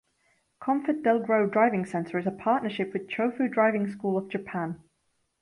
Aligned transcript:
ComfortDelGro 0.59 1.51
Driving 1.53 1.85
Centre 1.85 2.17
is 2.17 2.25
a 2.25 2.31
partnership 2.31 2.91
with 2.91 3.07
Chofu 3.07 3.47
Driving 3.47 3.87
School 3.87 4.17
of 4.17 4.29
Japan. 4.29 4.81